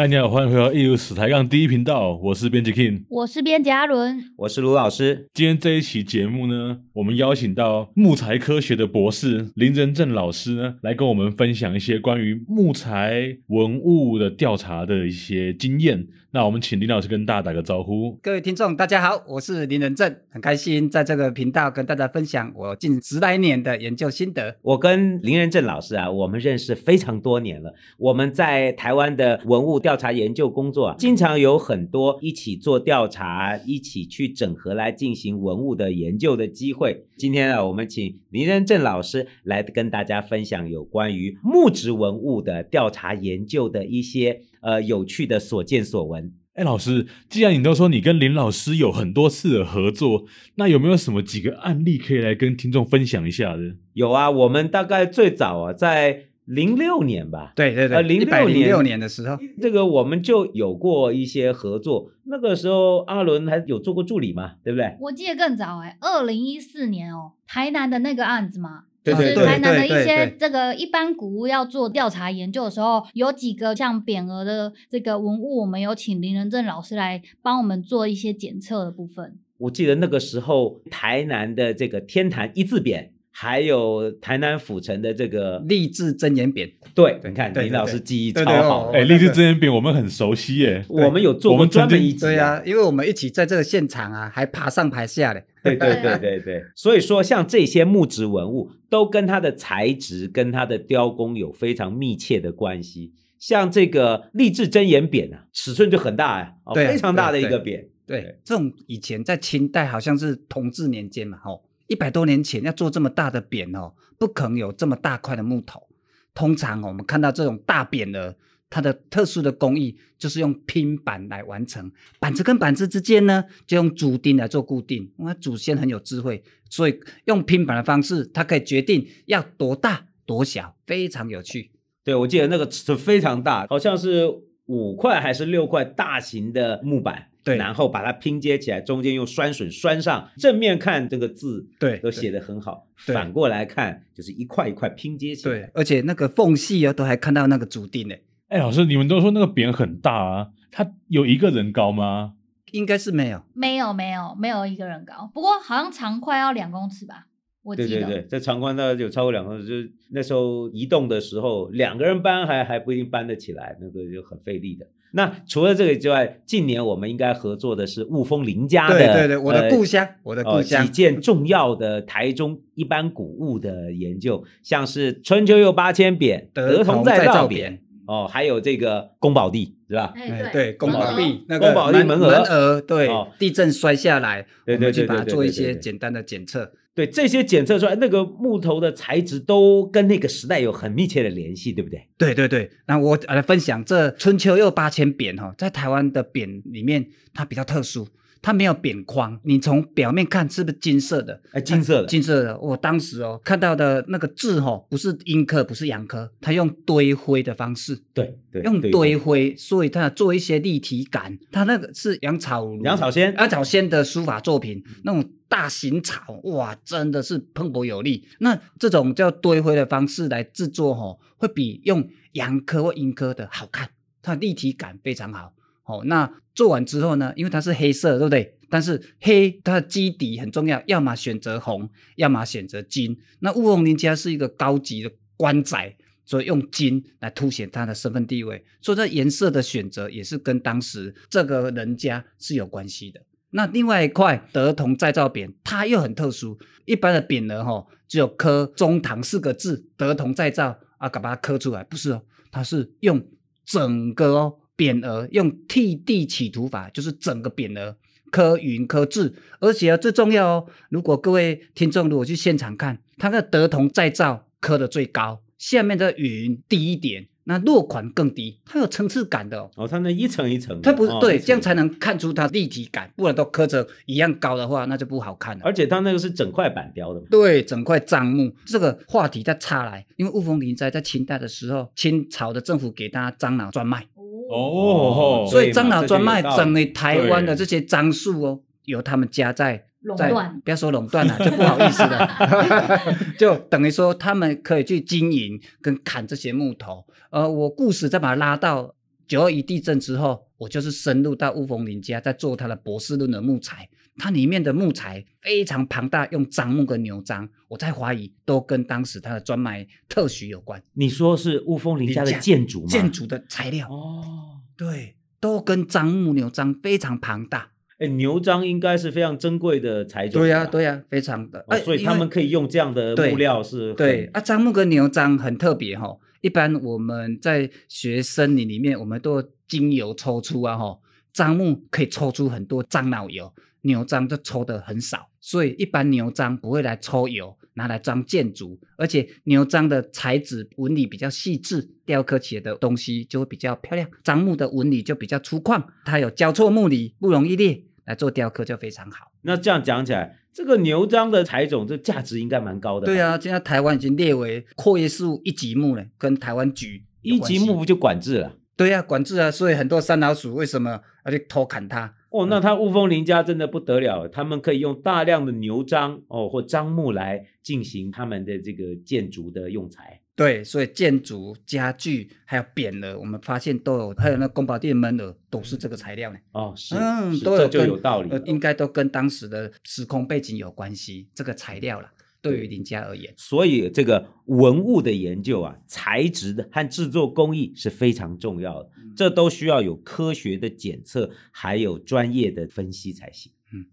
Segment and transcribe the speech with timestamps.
[0.00, 5.28] 嗨，你好，欢迎回到一如史台杠第一频道，我是编辑 King，我是编辑阿伦，我是卢老师。
[5.34, 16.06] 今天这一期节目呢，我们邀请到木材科学的博士林仁正老师呢，来跟我们分享一些关于木材文物的调查的一些经验。
[16.32, 18.16] 那我们请林老师跟大家打个招呼。
[18.22, 24.54] 各位听众，大家好，我是林仁正，很开心在这个频道跟大家分享我近十来年的研究心得。
[24.62, 27.74] 我跟林仁正老师啊，我们认识非常多年了。
[27.98, 37.06] 我们在台湾的文物调查研究工作啊，经常有很多一起做调查、一起去整合来进行文物的研究的机会。
[37.16, 44.42] 今天啊，我们请林仁正老师来跟大家分享有关于木质文物的调查研究的一些。
[44.60, 46.32] 呃，有趣的所见所闻。
[46.54, 50.24] 哎，老师，既然你都说你跟林老师有很多次的合作，
[50.56, 53.76] 那有没有什么几个案例可以来跟听众分享一下的？
[53.94, 62.10] 有啊，我们大概最早啊，在零六年吧，对对对，呃，零六年，六年的时候，这个我们就有过一些合作。
[62.24, 64.96] 那个时候阿伦还有做过助理嘛，对不对？
[65.00, 68.84] 我记得更早哎，二零一四年哦，台南的那个案子嘛。
[69.02, 79.38] 对对对，就是台南的一些这个一般古物要做调查研究的时候，有几个像匾额的这个文物，我们有请林仁正老师来帮我们做一些检测的部分。
[79.58, 83.10] 我记得那个时候台南的这个天坛一字匾。
[83.32, 111.62] 还有台南府城的这个励志真言匾，对，你看林老师记忆超好，哎，励志真言匾我们很熟悉耶，我们有做过专门一集，对啊，因为我们一起在这个现场啊，还爬上爬下的，对对对对对， 所以说像这些木质文物都跟它的材质跟它的雕工有非常密切的关系，像这个励志真言匾啊，尺寸就很大呀，哦，非常大的一个匾，对，这种以前在清代好像是同治年间嘛，吼。
[111.90, 115.88] 一百多年前要做这么大的匾哦，不可能有这么大块的木头。
[116.32, 118.36] 通常我们看到这种大匾额，
[118.70, 121.90] 它的特殊的工艺就是用拼板来完成。
[122.20, 125.12] 板子跟板子之间呢，就用竹钉来做固定。
[125.18, 131.72] 因为祖先很有智慧，所以用拼板的方式，它可以决定要多大多小，非常有趣。
[132.04, 134.28] 对，我记得那个尺非常大，好像是
[134.66, 137.29] 五块还是六块大型的木板。
[137.42, 140.30] 对，然后把它拼接起来，中间用酸榫拴上。
[140.36, 142.86] 正面看这个字，对，都写得很好。
[142.96, 145.54] 反过来看，就是一块一块拼接起来。
[145.54, 148.14] 对，而且那个缝隙啊，都还看到那个竹钉呢。
[148.48, 152.34] 哎，老师，你们都说那个匾很大啊，它有一个人高吗？
[152.72, 155.30] 应该是没有，没有，没有，没有一个人高。
[155.34, 157.26] 不过好像长宽要两公尺吧。
[157.62, 164.86] 我记得对对对，在长宽大概有超过两公尺，就是那时候移动的时候，两个人搬还还不一定搬得起来，那个就很费力的。
[165.12, 180.12] 那除了这个之外，近年我们应该合作的是雾峰林家的，对对对，我的故乡，呃、我的故乡、呃，几件重要的台中一般古物的研究，像是春秋又八千扁、德同再造匾，哦，还有这个宫保地，是吧？
[180.16, 186.72] 哎，对，宫保地，那个宫保地门额，门额，对，哦、地震摔下来，对对对，去把它做一些简单的检测。
[187.00, 192.06] 对，这些检测出来，那个木头的材质都跟那个时代有很密切的联系，对不对？
[192.18, 192.70] 对对对。
[192.86, 198.06] 那我来分享这春秋又八千扁哈，在台湾的扁里面，它比较特殊。
[198.42, 201.38] 它没有扁框，你从表面看是不是金色的？
[201.52, 202.58] 哎，金色的，金色的。
[202.58, 211.38] 我当时哦看到的那个字哈，不是阴刻，不是阳刻，它用堆灰的方式，对对，用堆灰，所以它做一些立体感。
[211.52, 218.24] 它那个是杨草杨草仙，杨草仙的书法作品，那种大型草，哇，真的是磅礴有力。
[218.38, 223.90] 那这种叫堆灰的方式来制作哈，会比用阳科或阴科的好看，
[224.22, 225.52] 它立体感非常好。
[225.84, 227.32] 哦，那做完之后呢？
[227.34, 228.56] 因为它是黑色，对不对？
[228.68, 233.18] 但是黑它的基底很重要，要么选择红，要么选择金。
[233.40, 238.64] 那乌龙林家是一个高级的官宅，所以用金来凸显它的身份地位。
[238.80, 243.20] 所以这颜色的选择也是跟当时这个人家是有关系的。
[243.50, 246.58] 那另外一块德同再造匾，它又很特殊。
[246.84, 253.24] 一般的匾额哈，只有刻中堂四个字“德同再造”啊，把它刻出来，不是哦，它是用
[253.64, 254.56] 整个哦。
[254.76, 257.98] 匾额用替地起图法，就是整个匾额
[258.30, 260.66] 刻云刻字，而且最重要哦。
[260.88, 269.68] 如果各位听众如果去现场看，它的德同再造刻的最高，下面的云低一点，那落款更低，它有层次感的哦。
[269.76, 275.62] 哦，它那一层一层，它不是、哦、对，这样才能看出它立体感，不然都刻着一样高的话，那就不好看了。
[275.64, 278.54] 而且它那个是整块板雕的，对，整块樟木。
[278.64, 284.06] 这个话题再插来，因为雾峰林灾在清代的时候，清朝的政府给大家樟脑专卖。
[284.48, 289.84] 哦，所以樟脑专卖整个台湾的这些樟树哦，由他们家在
[290.16, 290.30] 在，
[290.64, 292.28] 不要说垄断了，就不好意思了，
[293.38, 297.04] 就等于说他们可以去经营跟砍这些木头。
[297.30, 298.94] 呃，我故事再把它拉到
[299.28, 303.88] 九二一地震之后，我就是深入到雾峰林家，在做他的博士论的木材。
[304.16, 310.82] 它里面的木材非常庞大，用樟木跟牛樟，我在怀疑都跟当时他的专卖特许有关。
[310.92, 312.86] 你说是雾峰林家的建筑吗？
[312.88, 317.70] 建筑的材料哦，对，都跟樟木、牛樟非常庞大。
[318.00, 320.38] 哎，牛樟应该是非常珍贵的材质。
[320.38, 321.62] 对呀、啊，对呀、啊，非常的。
[321.68, 323.92] 哦、所以他们可以用这样的木料是。
[323.92, 326.18] 对啊，樟木跟牛樟很特别哈、哦。
[326.40, 330.98] 一般我们在学森林里面，我们都精油抽出啊哈，
[331.34, 333.52] 樟木可以抽出很多樟脑油，
[333.82, 344.08] 牛樟就抽的很少，所以一般牛樟不会来抽油，拿来装建筑，而且牛樟的材质纹理比较细致，雕刻起来的东西就会比较漂亮。
[344.24, 347.84] 樟木的纹理就比较粗犷，它有交错木理，不容易裂。
[348.10, 349.30] 来做雕刻就非常好。
[349.42, 353.06] 那这样讲起来，这个牛樟的材种，这价值应该蛮高的。
[353.06, 358.56] 对啊，现在台湾已经列为阔叶树一级木了，跟台湾菊一级木不就管制了？
[358.76, 362.14] 对啊，管制啊，所以很多山老鼠为什么要去偷砍它？
[362.30, 370.20] 哦，那他雾峰林家真的不得了，他们可以用大量的牛樟哦或樟木来进行他们的这个建筑的用材。
[370.36, 376.38] 对，所以建筑、家具还有匾额，我们发现都有，还有那宫保店门额都是这个材料呢。
[376.52, 381.28] 哦，是，嗯，都有这就有道理，呃，应该都跟当时的时空背景有关系。
[381.34, 382.10] 这个材料啦，
[382.42, 393.52] 对于林家而言，所以这个文物的研究啊，材质的和制作工艺是非常重要的，嗯，这都需要有科学的检测，还有专业的分析才行。
[393.72, 393.86] 嗯，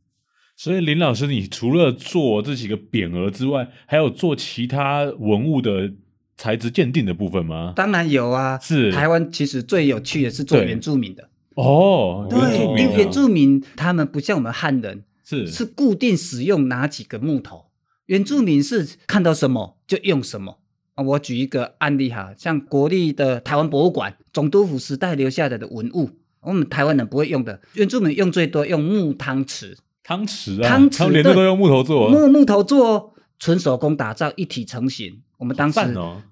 [0.55, 5.93] 所以林老师，你除了做这几个匾额之外，还有做其他文物的。
[6.39, 7.73] 材质鉴定的部分吗？
[7.75, 12.37] 当然有啊，是台湾其实最有趣的是做原住民的哦，对，
[12.79, 17.66] 因为原住民他们不像我们汉人，是是固定使用哪几个木头，
[18.07, 20.57] 原住民是看到什么就用什么
[20.95, 21.03] 啊。
[21.03, 26.09] 我举一个案例哈，像国立的台湾博物馆总督府时代留下来的文物，
[26.41, 35.21] 我们台湾人不会用的，原住民用最多用木汤匙，汤匙啊，汤匙连都用木头做，木木头做哦，纯手工打造，一体成型。
[35.37, 35.79] 我们当时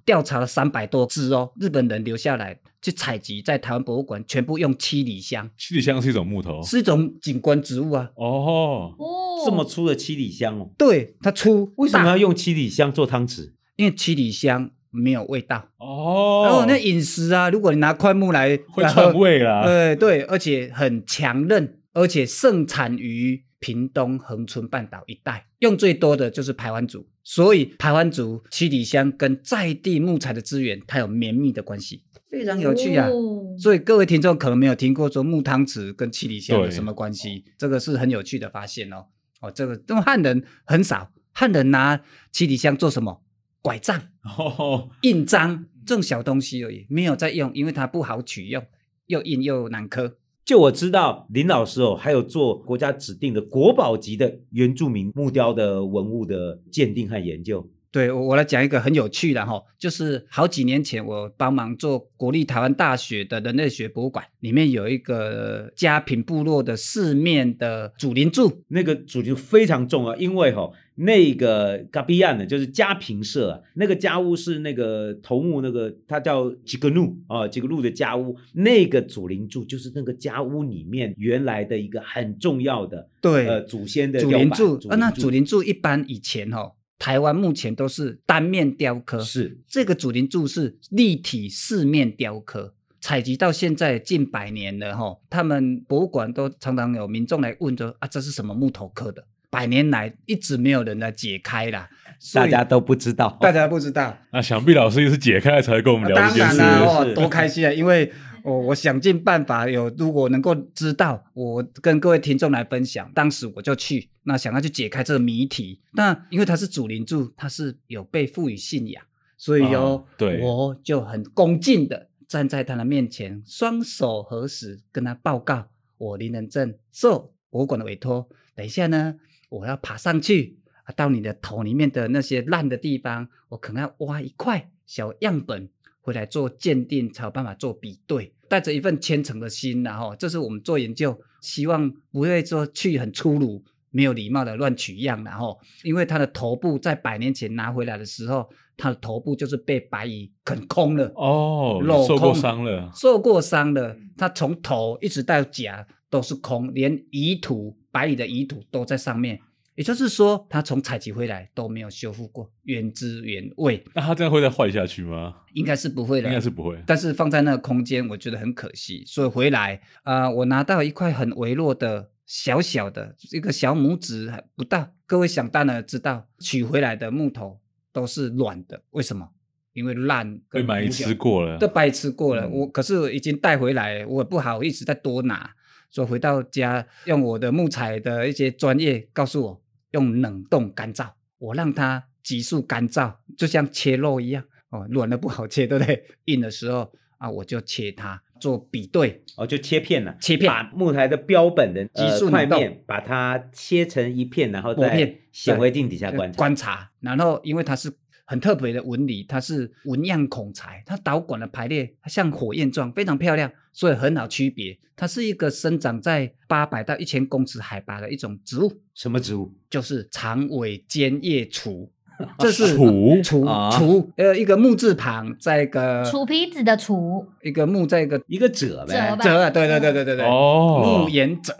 [0.04, 5.50] 调查了三百多只哦，日本人留下来去采集，在台湾博物馆全部用七里香。
[5.57, 8.10] 七里香是一种木头，是一种景观植物啊。
[8.16, 10.69] 哦哦，这么粗的七里香哦。
[10.78, 11.72] 对，它粗。
[11.78, 13.52] 为什么要用七里香做汤匙？
[13.75, 16.44] 因为七里香没有味道哦。
[16.46, 19.63] 然后那饮食啊，如果你拿块木来，会串味啦。
[19.63, 27.08] 对对，而且很强韧，而且盛产于屏东恒春半岛一带，用最多的就是排湾族。
[27.24, 33.08] 所以排湾族七里香跟在地木材的资源，它有绵密的关系，非常有趣啊！
[33.08, 39.08] 哦、所以各位听众可能没有听过说木汤匙跟七里香有什么关系，这个是很有趣的发现哦。
[39.42, 42.00] 哦，这个因为汉人很少，汉人拿
[42.32, 43.24] 七里香做什么？
[43.64, 44.00] 拐杖、
[44.38, 48.64] 哦、印章这种小东西而已，没有在用，因为它不好取用，
[49.08, 50.20] 又硬又难刻。
[50.45, 57.68] 就我知道，林老师哦，还有做国家指定的国宝级的原住民木雕的文物的鉴定和研究。
[57.92, 86.73] 对，我我来讲一个很有趣的哈，就是好几年前我帮忙做国立台湾大学的人类学博物馆，里面有一个家平部落的四面的主林柱，那个主题非常重要，因为哈那个嘎比亚呢，就是家平社啊，那个家屋是那个头目那个他叫吉格努啊，吉格努的家屋，那个祖灵柱就是那个家屋里面原来的一个很重要的对呃祖先的祖灵柱啊，那祖灵柱一般以前哦。
[86.97, 95.18] 台湾目前都是单面雕刻，是这个祖灵柱是立体四面雕刻，采集到现在近百年了哈。
[95.30, 99.28] 他们博物馆都常常有民众来问说啊，这是什么木头刻的？
[99.56, 101.90] 百年来一直没有人来解开啦，
[102.33, 104.18] 大家都不知道，大家不知道。
[104.31, 107.71] 那想必老师也是解开了才跟我们聊这件事，当然啦，哦，多开心啊！
[107.71, 108.12] 因为。
[108.45, 113.12] 我我想尽办法有，如果能够知道，我跟各位听众来分享。
[113.16, 115.81] 当时我就去，那想要去解开这个谜题。
[115.94, 119.04] 那因为他是主灵柱，他是有被赋予信仰，
[119.35, 129.16] 所以哟、哦，对，我就很恭敬的站在他的面前，双手合十，跟他报告：我林人正受博物馆的委托，等一下呢，
[129.59, 130.57] 我要爬上去，
[130.95, 135.69] 到你的头里面的那些烂的地方，我可能要挖一块小样本。
[136.02, 148.47] 回来做鉴定才有办法做比对，带着一份虔诚的心，然后这是我们做研究，希望不会说去很粗鲁、没有礼貌的乱取样，然后因为他的头部在百年前拿回来的时候，
[148.78, 159.40] 他的头部就是被白蚁啃空了哦，镂空，受过伤了，受过伤了，他从头一直到甲都是空，连遗土白蚁的遗土都在上面，
[159.76, 163.83] 也就是说，它从采集回来都没有修复过，原汁原味。
[163.94, 165.35] 那它这样会再坏下去吗？
[165.54, 166.81] 应该是不会的，应该是不会。
[166.85, 169.04] 但是放在那个空间，我觉得很可惜。
[169.06, 174.92] 所以回来，啊、呃，我拿到一块很微弱的、小小的一个小拇指还不到。
[175.06, 177.59] 各位想当然知道，取回来的木头
[177.92, 179.30] 都是软的，为什么？
[179.74, 182.44] 因为烂，被白吃过了，都白吃过了。
[182.44, 185.54] 嗯、我可是已经带回来，我不好意思再多拿。
[185.95, 189.61] 所以回到家，用我的木材的一些专业告诉我。
[189.92, 196.04] 用冷冻干燥，我让它急速干燥，就像切肉一样哦，软的不好切，对不对？
[196.25, 207.94] 硬的时候啊，我就切它做比对，哦，就切片了，切片，把木材的标本的急速块面，把它切成一片，然后在显微镜底下观察，观察，然后因为它是。
[208.26, 214.78] 很特别的纹理，它是纹样孔材，它导管的排列它像火焰状，非常漂亮，所以很好区别。
[214.96, 218.72] 它是一个生长在八百到一千公尺海拔的一种植物。
[218.94, 219.54] 什么植物？
[219.70, 221.90] 就是长尾尖叶橱。
[222.40, 231.54] 这是楚楚楚，呃，一个木字旁，在一个楚皮子的楚，一个木，在一个一个褶呗，褶，对对对对对对，哦，木沿褶，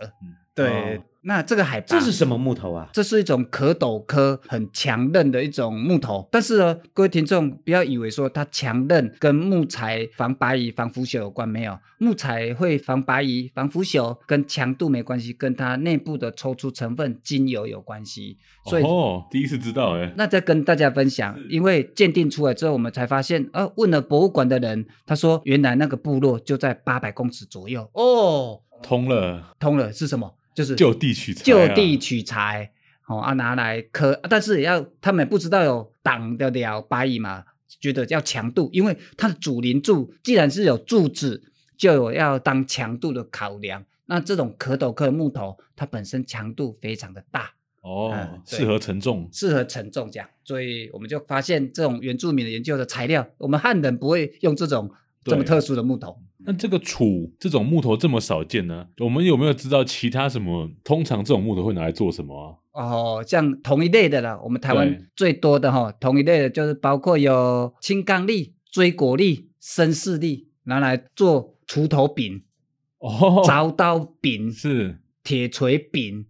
[0.54, 0.66] 对。
[0.66, 2.88] 哦那这个海拔，这是什么木头啊？
[2.92, 6.28] 这是一种壳斗科很强韧的一种木头。
[6.30, 11.76] 但是呢，各位听众不要以为说它强韧跟木材防白蚁、防腐朽有关，没有。
[11.98, 18.38] 木材会防白蚁、防腐朽，跟强度没关系，跟它内部的抽出成分精油有关系。
[18.66, 20.12] 所以哦，第一次知道哎。
[20.16, 27.90] 那再跟大家分享，因为鉴定出来之后，我们才发现，呃，问了博物馆的人，他说原来那个部落就在八百公尺左右。
[27.94, 30.32] 哦，通了，通了是什么？
[30.56, 32.72] 就是就地取材，就地取材，
[33.06, 37.44] 哦啊，拿来刻，但是也要他们不知道有挡得了白蚁嘛，
[37.78, 43.84] 觉得要强度，因为它的主林柱既然是有柱子，就有要当强度的考量。
[44.06, 47.50] 那这种壳斗科木头，它本身强度非常的大，
[47.82, 54.90] 哦，嗯、适合承重，适合承重这样，所以我们就发现这种原住民的研究的材料，我们汉人不会用这种
[55.30, 56.16] 这么特殊的木头。
[56.38, 58.86] 那这个杵这种木头这么少见呢？
[58.98, 60.70] 我们有没有知道其他什么？
[60.84, 62.82] 通常这种木头会拿来做什么啊？
[62.84, 72.44] 哦，像同一类的啦，我们台湾最多的哈，同一类的就是包括有青刚櫟、椎果櫟、深柿櫟，拿来做锄头柄、
[72.98, 76.26] 哦，凿刀柄是铁锤柄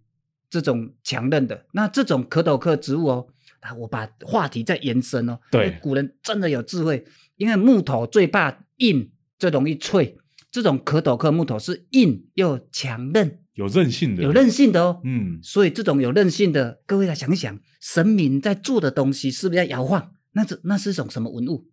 [0.49, 1.65] 这种强韧的。
[1.73, 3.27] 那这种可斗科植物哦，
[3.59, 5.37] 啊，我把话题再延伸哦。
[5.51, 7.03] 对，古人真的有智慧，
[7.35, 9.11] 因为木头最怕硬。
[9.39, 10.17] 最容易脆，
[10.49, 14.99] 这种壳斗科木头是硬又强韧，有韧性的，有韧性的哦。
[15.03, 20.09] 嗯，所以这种有韧性的，各位来想一想，神明在做的东西是不是在摇晃？
[20.31, 21.67] 那是那是一种什么文物？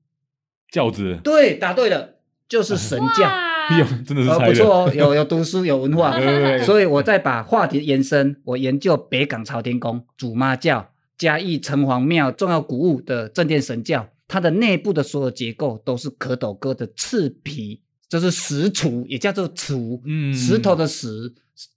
[0.70, 1.18] 轿子。
[1.24, 3.30] 对，答对了，就是神轿。
[3.80, 4.28] 有，真的是。
[4.28, 6.12] 不错哦，有有读书有文化。
[6.20, 6.66] 对对对。
[6.66, 14.10] 所以我再把话题延伸，我研究北港朝天宫、祖妈教、嘉义城隍庙重要古物的正殿神轿。
[14.34, 20.00] 它的内部的所有结构都是壳斗科的刺皮，就是石橱，也叫做橱。
[20.04, 21.32] 嗯，石头的石，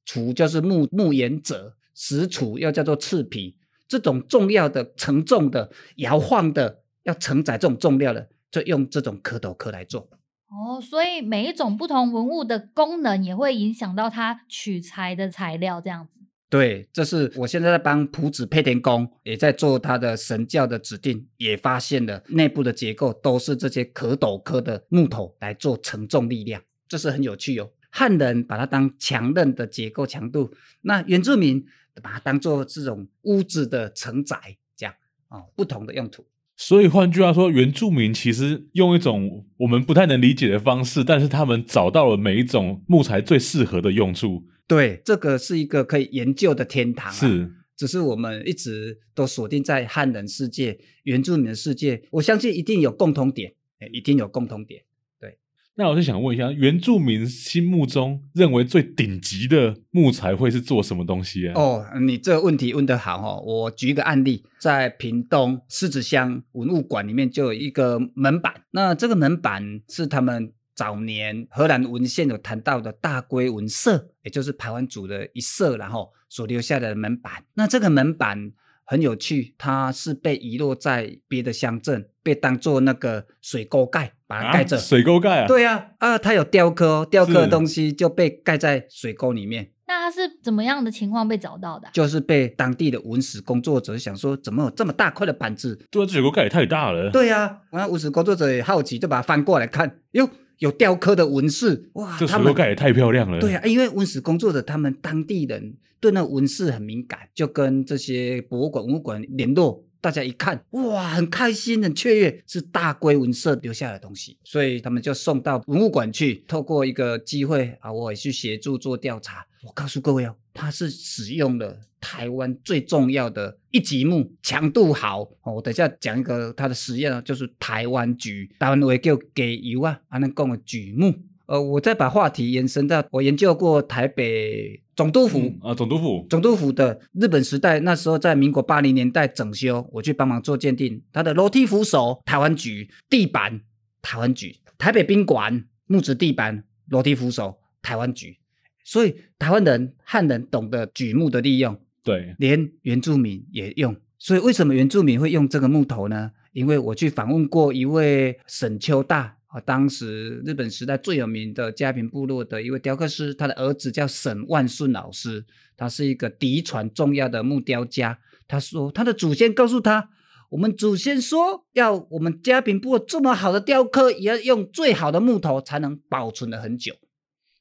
[0.07, 3.55] 橱就是木木沿褶，石橱又叫做刺皮。
[3.87, 10.09] 这种重要的、承重的、摇晃的，要承载这种重量的，就用这种壳斗科来做。
[10.49, 16.13] 哦，所以每一种不同文物的功能也会影响到它取材的材料，这样子。
[16.49, 27.69] 对，这是我现在在帮朴子配天宫，也在做他的神教的指定，也发现了内部的结构都是这些壳斗科的木头来做承重力量，这是很有趣哦。
[27.89, 30.49] 汉人把它当强韧的结构强度，
[30.83, 31.65] 那原住民
[32.01, 34.37] 把它当做这种屋子的承载，
[34.77, 34.95] 这样
[35.27, 36.25] 啊、哦，不同的用途。
[36.55, 44.45] 所以换句话说，原住民其实用一种我们不太能理解的方式，但是他们找到了每一种木材最适合的用处。
[44.67, 47.13] 对，这个是一个可以研究的天堂啊。
[47.13, 52.03] 是，只是我们一直都锁定在汉人世界、原住民的世界。
[52.11, 53.53] 我相信一定有共同点，
[53.93, 54.83] 一定有共同点。
[55.21, 55.37] 对，
[55.75, 61.53] 那我就想问一下，原住民心目中认为最顶级的木材会是做什么东西啊？
[61.55, 63.41] 哦，你这个问题问得好哦！
[63.45, 70.51] 我举一个案例，在屏东狮子乡文物馆里面就有一个门板，那这个门板是他们。
[70.77, 77.43] 早年荷兰文献有谈到的大龟文社，也就是排湾族的一社，然后所留下的门板。
[77.55, 78.51] 那这个门板
[78.85, 84.77] 很有趣，它是被遗落在别的乡镇，被当做那个水沟盖把它盖着。
[84.77, 85.47] 啊、水沟盖啊？
[85.47, 89.71] 对啊，啊，它有雕刻哦，雕刻的东西就被盖在水沟里面。
[89.87, 91.89] 那它是怎么样的情况被找到的？
[91.91, 95.75] 就是被当地的文史工作者想说，怎么有这么大块的板子？
[95.89, 97.09] 对啊，这水沟盖也太大了。
[97.09, 100.29] 对啊，然后文史工作者也好奇，就把它翻过来看，哟。
[100.59, 103.39] 有雕刻的纹饰，哇，这他们水沟盖也太漂亮了。
[103.39, 109.83] 对啊，因为文史工作者他们当地人对那纹饰很敏感，就跟这些博物馆、文物馆联络。
[109.99, 116.45] 大家一看，哇，很开心，很雀跃，是大龟文社留下来的东西，所以他们就送到文物馆去。
[116.47, 119.45] 透过一个机会啊，我也去协助做调查。
[119.63, 125.55] 我告诉各位哦，它是使用了台湾最重要的一级木，强度好哦。
[125.55, 131.13] 我等一下讲一个它的实验啊，就是台湾橘，台湾话叫给油啊，还能讲的橘木。
[131.47, 143.59] 呃，我再把话题延伸到我研究过台北总督府、嗯、啊，总督府，总督府的日本时代那时候在民国八零年代整修，我去帮忙做鉴定，它的楼梯扶手台湾橘，地板
[144.01, 148.37] 台湾橘，台北宾馆木质地板、楼梯扶手台湾橘，
[148.85, 156.31] 所以台湾人汉人懂得橘木的利用，对，连原住民也用，所以为什么原住民会用这个木头呢？
[156.53, 159.35] 因为我去访问过一位沈秋大。
[159.47, 165.45] 啊，当时日本时代最有名的佳平部落的一位雕刻师，他的儿子叫沈万顺老师，
[165.77, 168.19] 他是一个嫡传重要的木雕家。
[168.45, 170.09] 他说，他的祖先告诉他，
[170.49, 176.93] 我们祖先说，要我们佳平部落这么好的雕刻，也要用最好的木头才能保存的很久。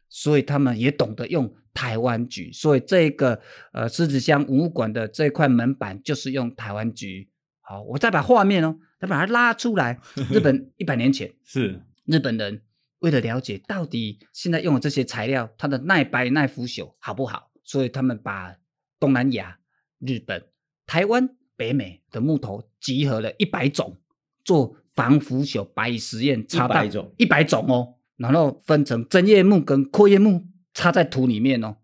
[0.08, 2.52] 所以他们也懂得用台湾橘。
[2.52, 3.40] 所以这个
[3.72, 7.30] 呃狮子乡文物馆的这块门板就是用台湾橘。
[7.60, 8.78] 好，我再把画面哦。
[8.98, 10.00] 再把它拉出来，
[10.32, 12.62] 日本一百年前是日本人
[13.00, 18.56] 为了了解到底现在用的这些材料，它的耐白耐腐朽好不好，所以他们把
[18.98, 19.58] 东南亚、
[19.98, 20.42] 日本、
[20.86, 23.98] 台湾、北美的木头集合了一百种，
[24.42, 31.76] 做防腐朽白蚁实验，一百种一百种哦，然后分成针叶木跟阔叶木，插在土里面哦，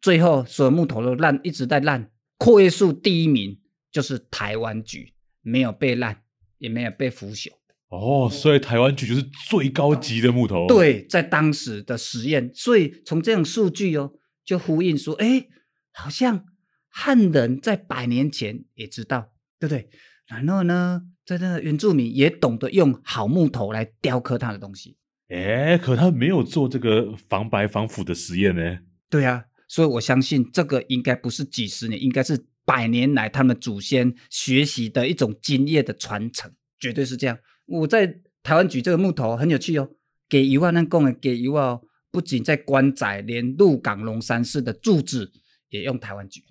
[0.00, 3.60] 最后所有木头都烂，一直在烂，阔叶树第一名
[3.90, 6.20] 就是台湾橘，没有被烂。
[6.58, 7.50] 也没有被腐朽
[7.88, 10.66] 哦，所以台湾橘就是最高级的木头。
[10.66, 14.12] 对，在当时的实验，所以从这种数据哦，
[14.42, 15.46] 就呼应说，哎，
[15.92, 16.46] 好像
[16.88, 19.90] 汉人在百年前也知道，对不对？
[20.26, 24.96] 然后呢，在那原住民也懂得用好木头来雕刻他的东西。
[25.28, 28.78] 哎，可他没有做这个防白防腐的实验呢。
[29.08, 32.46] 对啊，所以我相信这个应该不是几十年，应该是。
[32.66, 37.38] 百年来，他们祖先学习的一种经验的传承，绝对是这样。
[37.66, 38.06] 我在
[38.42, 39.90] 台湾举这个木头很有趣哦，
[40.30, 45.30] 给一万那贡的给一万哦，不仅在关仔，连鹿港龙山寺的柱子
[45.68, 46.42] 也用台湾举，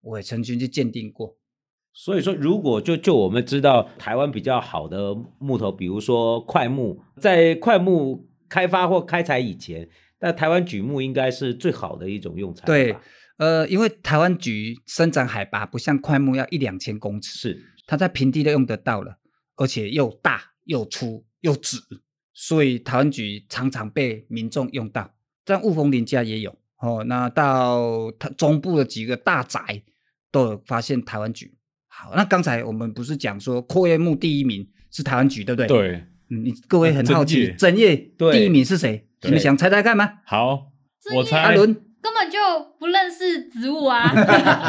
[0.00, 1.36] 我也曾经去鉴定过。
[1.92, 9.88] 所以说，如果就就我们知道台湾比较好的木头，比如说块木，在块木开发或开采以前，
[10.20, 12.64] 那台湾榉木应该是最好的一种用材。
[12.66, 12.96] 对。
[13.38, 19.18] 呃，因为台湾榉生长海拔不像块木要一两千公尺，是它在平地都用得到了，
[19.54, 21.76] 而且又大又粗又直，
[22.34, 25.14] 所以台湾榉常常被民众用到。
[25.44, 29.84] 在雾峰林家也有哦，那到它中部的几个大宅
[30.32, 31.57] 都有发现台湾橘。
[31.98, 35.66] 好，那刚才我们不是讲说阔叶木第一名是台湾局，对不对？
[35.66, 39.06] 对，你各位很好奇，整叶第一名是谁？
[39.22, 40.08] 你们想猜猜看吗？
[40.24, 40.68] 好，
[41.16, 41.76] 我猜阿伦。
[42.00, 42.38] 根本就
[42.78, 44.14] 不认识植物啊！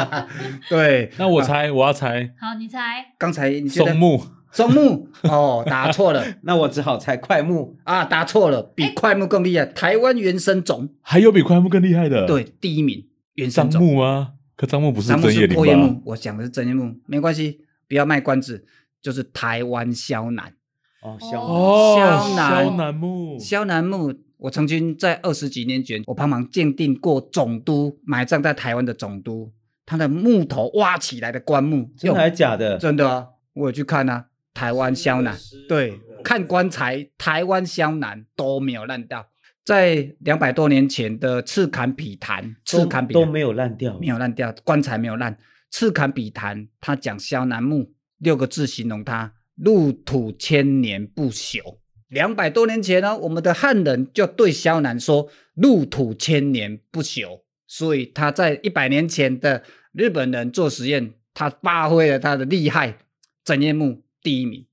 [0.68, 2.28] 对， 那我猜，我要猜。
[2.38, 3.06] 好，你猜。
[3.16, 6.26] 刚才你觉得松木，松木哦，答错了。
[6.42, 9.64] 那我只好猜快木啊，答错了，比快木更厉害。
[9.64, 12.26] 台湾原生种还有比快木更厉害的？
[12.26, 13.80] 对，第一名原生种。
[13.80, 14.32] 木吗？
[14.60, 15.54] 可樟木不是针叶林吧？
[15.54, 18.66] 樟木是阔叶木，我讲的是真叶木，没关系，不要卖关子，
[19.00, 20.52] 就是台湾肖楠。
[21.00, 24.12] 哦，肖楠，萧楠木，肖楠木。
[24.36, 29.50] 我曾经在二十几年前，我帮忙鉴定过总督埋葬在台湾的总督，
[29.86, 32.76] 他的木头挖起来的棺木，真的还是假的？
[32.76, 35.34] 真的啊，我有去看啊，台湾肖楠，
[35.66, 39.26] 对，看棺材，台湾肖楠都没有烂掉，
[39.70, 45.38] 在两百多年前的赤坎比坛，赤坎比都没有烂掉，没有烂掉，棺材没有烂，
[45.70, 51.78] 赤坎比坛，他讲萧楠木六个字形容他，入土千年不朽。
[52.08, 62.98] 两百多年前呢，我们的汉人就对萧楠说“入土千年不朽”，所以他在一百年前的日本人做实验，他发挥了他的厉害，
[63.44, 64.66] 整叶木第一名。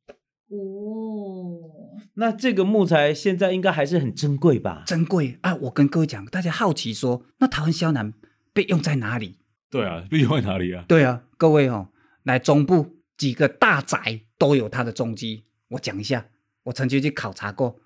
[0.49, 1.76] 哦，
[2.19, 4.81] 那这个木材现在应该还是很珍贵吧？
[4.87, 5.53] 珍贵啊！
[5.55, 8.11] 我跟各位讲，大家好奇说，那台湾萧楠
[8.53, 9.37] 被用在哪里？
[9.69, 10.83] 对啊，被用在哪里啊？
[10.87, 11.89] 对啊，各位哦，
[12.23, 16.25] 来中部几个大宅都有它的踪迹，我讲一下。
[16.63, 17.77] 我曾经去考察过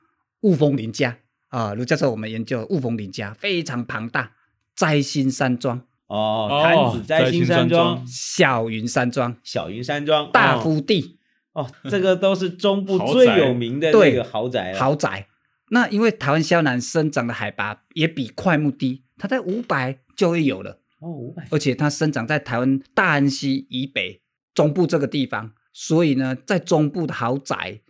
[0.44, 1.17] 雾峰林家
[1.50, 4.32] 啊，卢教授，我们研究雾峰林家非常庞大，
[4.74, 11.20] 摘星山庄哦，潭子摘星山庄，小云山庄，小云山庄，大夫第
[11.53, 15.27] 哦，这个都是中部最有名的那个豪宅，豪宅。
[15.71, 24.21] 那因为台湾肖楠生长的海拔也比快木低，它在五百就会有了哦，五百，而且它生长在台湾大安溪以北
[24.53, 27.81] 中部这个地方，所以呢，在中部的豪宅，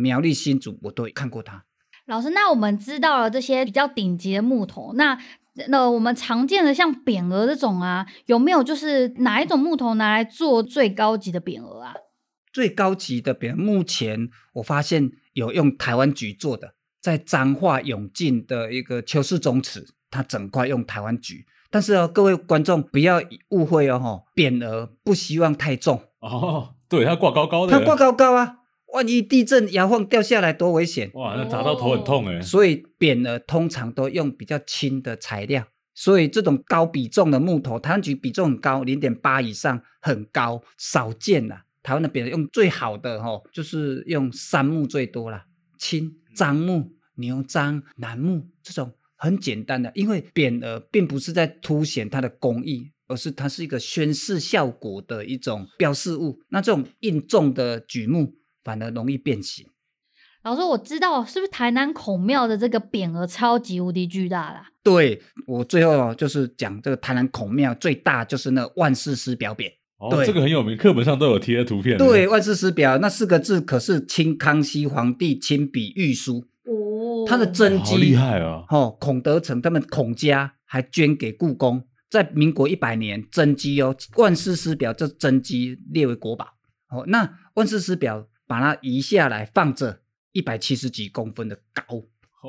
[0.00, 1.64] 苗栗新竹我都有看过它。
[2.06, 5.18] 老师，那我们知道了这些比较顶级的木头，那
[5.68, 11.94] 那我们常见的像匾额这种啊，有没有就是哪一种木头拿来做最高级的匾额啊？
[12.58, 16.74] 最高级的匾额，目前我发现有用台湾菊做的。
[17.00, 28.56] 在彰化永靖的一个邱氏宗祠，它整块用台湾菊，但是哦，各位观众不要误会哦，哈，匾额不希望太重哦，对，它挂高高的，它挂高高啊，
[28.92, 31.08] 万一地震摇晃掉下来多危险！
[31.14, 32.42] 哇，那砸到头很痛哎。
[32.42, 41.60] 所以匾额通常都用比较轻的材料，所以这种高比重的木头，台湾菊比重很高，零点八以上很高，少见呐。
[41.88, 45.46] 台湾的匾额用最好的哈，就是用杉木最多啦，
[45.78, 46.14] 青。
[46.34, 56.38] 樟木、牛樟、楠木这种很简单的，因为匾额并不是在凸显它的工艺，而是它是一个宣示效果的一种标示物。
[56.50, 59.66] 那这种硬重的榉木反而容易变形。
[60.42, 64.68] 老师，我知道是不是台南孔庙的这个匾额超级无敌巨大啦？
[64.84, 69.72] 对，我最后就是讲这个台南孔庙最大就是那万世师表匾。
[69.98, 71.98] 哦，对这个很有名，课本上都有贴的图片。
[71.98, 78.64] 对，万世师表那四个字可是清康熙皇帝亲笔御书哦，他的真迹好厉害啊！
[78.70, 86.46] 哦，孔德成他们孔家还捐给故宫，在民国一百年真迹哦，万世师表这真迹列为国宝。
[86.90, 90.00] 哦，那万世师表把它移下来放着，
[90.32, 91.82] 一百七十几公分的高，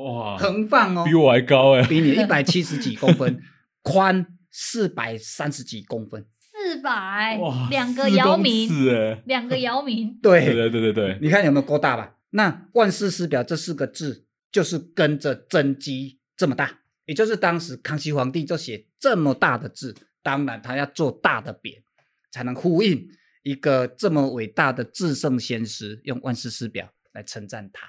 [0.00, 3.42] 哇，横放哦，比我还高哎，比你 一百七十几公分，
[3.82, 6.24] 宽四百三十几公分。
[6.70, 12.14] 四百哇， 两个姚明，是两个姚明，对对对对对对，你看有没有够大吧？
[12.30, 21.82] 那万世师表这四个字就是跟着真迹这么大，也就是当时康熙皇帝就写这么大的字，当然他要做大的匾，
[22.30, 23.04] 才能呼应
[23.42, 27.84] 一个这么伟大的至圣先师，用万世师表来称赞他。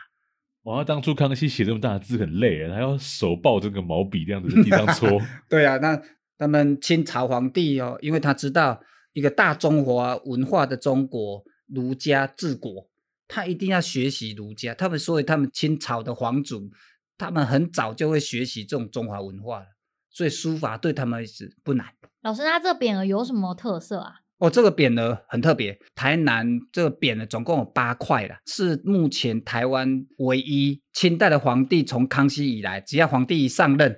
[0.63, 5.21] 哇，当初康熙写这么大的字很累，他要手抱这个毛笔这样子在地上搓。
[5.47, 6.01] 对啊，那。
[6.41, 8.82] 他们清朝皇帝哦，因为他知道
[9.13, 12.89] 一个大中华文化的中国儒家治国，
[13.27, 14.73] 他一定要学习儒家。
[14.73, 16.71] 他们所以他们清朝的皇族，
[17.15, 19.65] 他们很早就会学习这种中华文化了，
[20.10, 21.86] 所以书法对他们是不难。
[22.23, 24.15] 老师，那这匾额有什么特色啊？
[24.39, 33.95] 哦，这个匾额很特别，台南这个匾额总共有八块了，是目前台湾唯一清代的皇帝从康熙以来，只要皇帝一上任，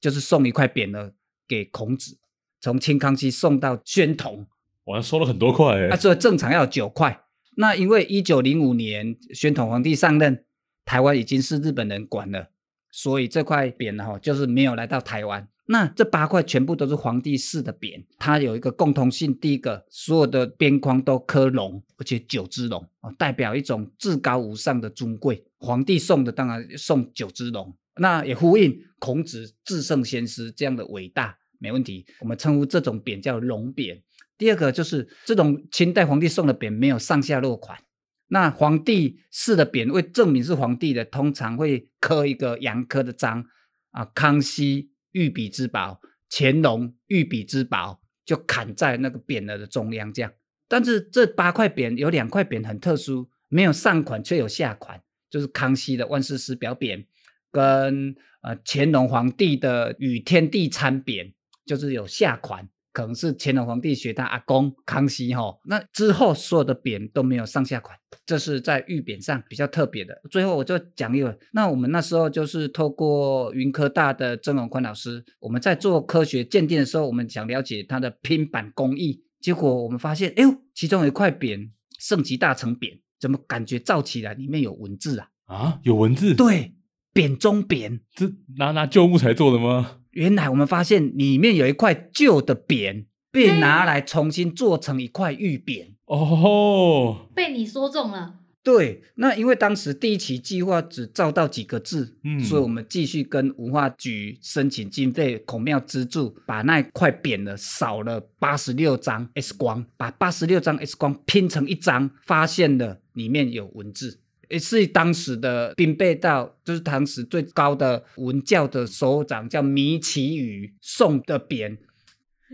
[0.00, 1.12] 就是送一块匾额。
[1.52, 2.16] 给孔子，
[2.62, 4.46] 从清康熙送到宣统，
[4.84, 5.88] 我还收了很多块哎。
[5.88, 7.24] 啊，所以正常要有九块。
[7.56, 10.46] 那因为一九零五年宣统皇帝上任，
[10.86, 12.48] 台湾已经是日本人管了，
[12.90, 15.46] 所以这块匾哈就是没有来到台湾。
[15.66, 25.44] 那这八块全部都是皇帝赐的匾，它有一个共同性，第一个所有的边框都刻龙，而且九只龙啊，代表一种至高无上的尊贵。
[25.58, 31.38] 皇帝送的当然送九只龙，那也呼应孔子至圣先师这样的伟大。
[31.62, 34.02] 没问题，我们称呼这种匾叫龙匾。
[34.36, 37.78] 第二个就是这种清代皇帝送的匾没有上下落款，
[38.26, 43.44] 那皇帝赐的匾为证明是皇帝的，通常会刻一个阳刻的章
[43.92, 50.32] 啊，康熙御笔之宝，乾隆御笔之宝，就砍在那个匾额的中央这样。
[50.66, 57.04] 但是这八块匾有两块匾很特殊，没有上款却有下款，就是康熙的万世师表匾
[57.52, 61.34] 跟呃乾隆皇帝的与天地参匾。
[61.64, 67.96] 就是有下款，可能是乾隆皇帝学他阿公康熙哈，那之后所有的匾都没有上下款，
[68.26, 70.20] 这是在御匾上比较特别的。
[70.30, 85.28] 最后我就讲一个，那我们那时候就是透过云科大的曾荣宽老师，我们在做科学鉴定的时候，我们想了解它的拼版工艺，结果我们发现，哎呦，其中有一块匾，圣极大成匾，怎么感觉造起来里面有文字啊？
[85.46, 86.34] 啊，有文字？
[86.34, 86.74] 对，
[87.14, 89.98] 匾中匾，这拿拿旧木材做的吗？
[90.12, 95.88] 原来我们发现里面有一块旧的匾，被拿来重新做成一块玉匾。
[96.06, 98.36] 哦，被你说中了。
[98.62, 114.20] 对，那因为当时第一期计划只照到几个字，嗯，所以我们继续跟文化局申请经费，孔庙资助，把那块匾呢扫了八十六张 X 光，把八十六张 X 光拼成一张，发现了里面有文字。
[114.52, 121.78] 也是当时的兵备道，就是当时最高的文教的首长，叫米其宇送的匾。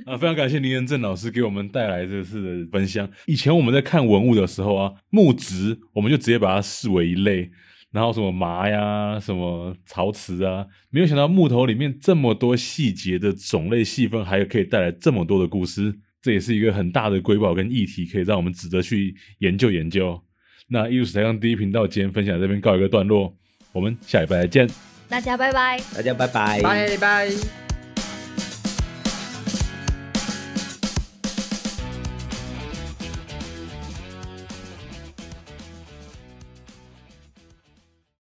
[0.07, 3.11] 啊，非常感谢林仁正老师给我们带来这次的分享。
[3.27, 7.51] 以前我们在看文物的时候啊，木植我们就直接把它视为一类，
[7.91, 20.23] 然后什么麻呀，什么陶瓷啊，没有想到木头里面这么多细节的种类细分，还有可以带来这么多的故事，这也是一个很大的瑰宝跟议题，可以让我们值得去研究研究。
[20.69, 23.35] 那艺术史台上第一频道今天分享这边告一个段落，
[23.73, 24.69] 我们下礼拜再见，
[25.09, 27.68] 大家拜拜，大家拜拜，拜拜。